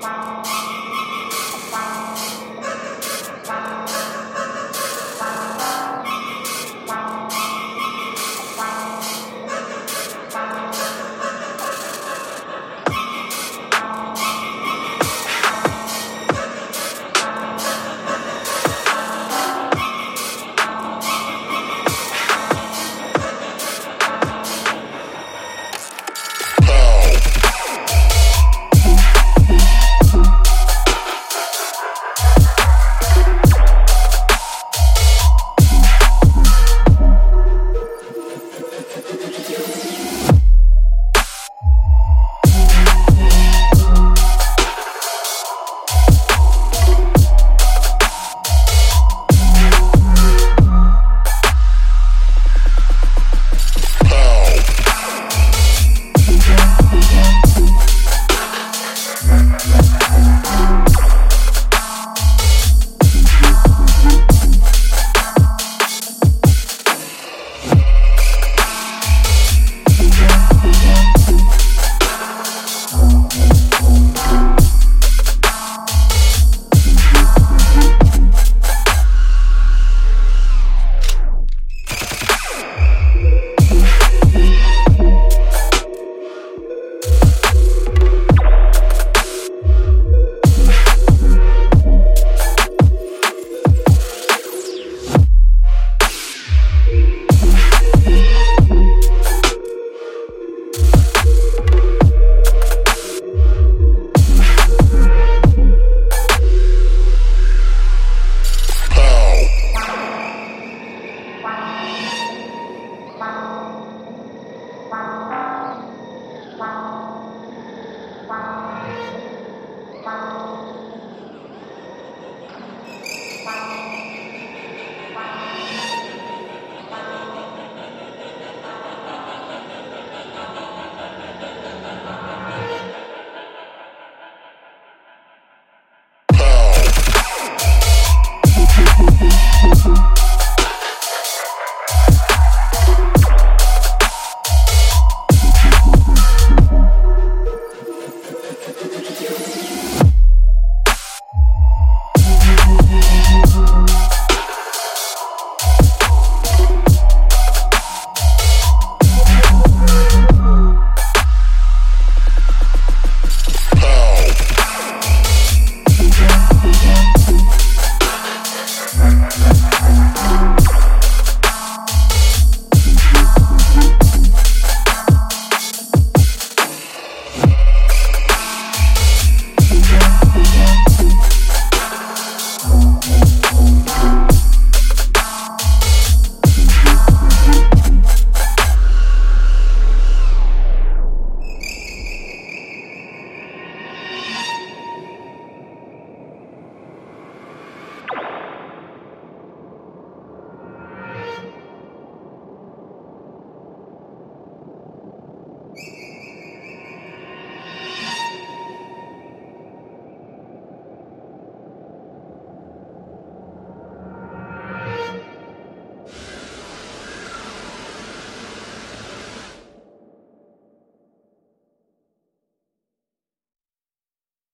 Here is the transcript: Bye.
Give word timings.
Bye. 0.00 0.57